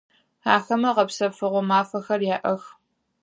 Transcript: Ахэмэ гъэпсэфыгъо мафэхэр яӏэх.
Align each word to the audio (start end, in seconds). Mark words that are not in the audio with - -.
Ахэмэ 0.55 0.89
гъэпсэфыгъо 0.95 1.61
мафэхэр 1.69 2.21
яӏэх. 2.35 2.63